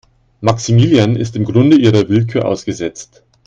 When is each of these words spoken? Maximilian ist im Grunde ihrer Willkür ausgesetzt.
Maximilian 0.41 1.15
ist 1.15 1.35
im 1.35 1.45
Grunde 1.45 1.77
ihrer 1.77 2.09
Willkür 2.09 2.47
ausgesetzt. 2.47 3.21